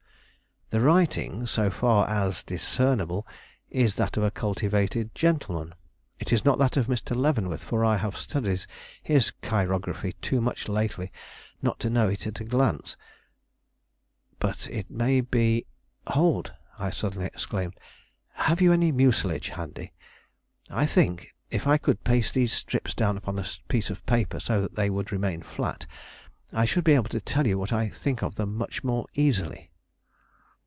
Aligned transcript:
"The 0.73 0.79
writing, 0.79 1.45
so 1.47 1.69
far 1.69 2.07
as 2.07 2.43
discernible, 2.45 3.27
is 3.69 3.95
that 3.95 4.15
of 4.15 4.23
a 4.23 4.31
cultivated 4.31 5.13
gentleman. 5.13 5.75
It 6.17 6.31
is 6.31 6.45
not 6.45 6.59
that 6.59 6.77
of 6.77 6.87
Mr. 6.87 7.13
Leavenworth; 7.13 7.61
for 7.61 7.83
I 7.83 7.97
have 7.97 8.17
studied 8.17 8.65
his 9.03 9.31
chirography 9.43 10.13
too 10.21 10.39
much 10.39 10.69
lately 10.69 11.11
not 11.61 11.77
to 11.81 11.89
know 11.89 12.07
it 12.07 12.25
at 12.25 12.39
a 12.39 12.45
glance; 12.45 12.95
but 14.39 14.69
it 14.69 14.89
may 14.89 15.19
be 15.19 15.65
Hold!" 16.07 16.53
I 16.79 16.89
suddenly 16.89 17.25
exclaimed, 17.25 17.77
"have 18.35 18.61
you 18.61 18.71
any 18.71 18.93
mucilage 18.93 19.49
handy? 19.49 19.91
I 20.69 20.85
think, 20.85 21.35
if 21.49 21.67
I 21.67 21.75
could 21.77 22.05
paste 22.05 22.33
these 22.33 22.53
strips 22.53 22.93
down 22.93 23.17
upon 23.17 23.37
a 23.37 23.45
piece 23.67 23.89
of 23.89 24.05
paper, 24.05 24.39
so 24.39 24.61
that 24.61 24.75
they 24.77 24.89
would 24.89 25.11
remain 25.11 25.41
flat, 25.41 25.85
I 26.53 26.63
should 26.63 26.85
be 26.85 26.93
able 26.95 27.09
to 27.09 27.19
tell 27.19 27.45
you 27.45 27.57
what 27.59 27.73
I 27.73 27.89
think 27.89 28.23
of 28.23 28.35
them 28.35 28.55
much 28.55 28.85
more 28.85 29.05
easily." 29.15 29.67